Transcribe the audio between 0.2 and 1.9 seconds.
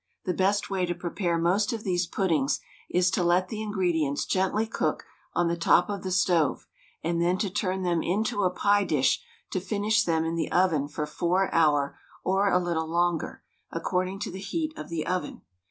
The best way to prepare most of